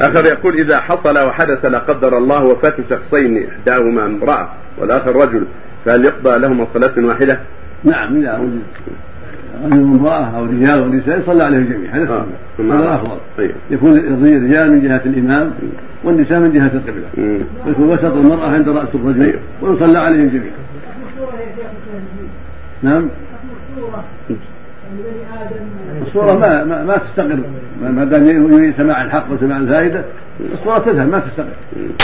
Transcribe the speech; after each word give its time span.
آخر 0.00 0.24
يقول 0.32 0.60
إذا 0.60 0.80
حصل 0.80 1.26
وحدث 1.26 1.64
لا 1.64 1.78
قدر 1.78 2.18
الله 2.18 2.44
وفاة 2.44 2.76
شخصين 2.90 3.48
إحداهما 3.48 4.06
امرأة 4.06 4.48
والآخر 4.78 5.16
رجل 5.16 5.46
فهل 5.86 6.04
يقضى 6.04 6.38
لهما 6.38 6.66
صلاة 6.74 7.06
واحدة؟ 7.06 7.40
نعم 7.84 8.16
إذا 8.16 8.38
وجد 8.38 8.62
رجل 9.64 9.82
وامرأة 9.82 10.36
أو 10.36 10.44
رجال 10.44 10.80
ونساء 10.80 11.22
صلى 11.26 11.44
عليهم 11.44 11.64
جميعا 11.64 11.96
هذا 11.96 12.14
آه. 12.14 12.26
هذا 12.58 12.84
الأفضل 12.84 13.16
طيب. 13.38 13.54
يكون 13.70 13.96
الرجال 13.96 14.72
من 14.72 14.80
جهة 14.80 15.02
الإمام 15.06 15.52
والنساء 16.04 16.40
من 16.40 16.52
جهة 16.52 16.72
القبلة 16.74 17.06
مم. 17.16 17.38
ويكون 17.66 17.88
وسط 17.88 18.04
المرأة 18.04 18.48
عند 18.48 18.68
رأس 18.68 18.88
الرجل 18.94 19.22
أيوه. 19.22 19.40
ويصلى 19.62 19.98
عليهم 19.98 20.28
جميعا 20.28 20.64
نعم 22.82 23.08
الصورة 26.14 26.38
ما 26.46 26.64
ما, 26.64 26.84
ما 26.84 26.94
تستقر. 26.94 27.40
ما 27.80 28.04
دام 28.04 28.24
يريد 28.24 28.74
سماع 28.80 29.04
الحق 29.04 29.32
وسماع 29.32 29.56
الفائدة 29.56 30.04
الصورة 30.52 30.74
تذهب 30.74 31.08
ما 31.08 31.18
تستقر. 31.18 31.46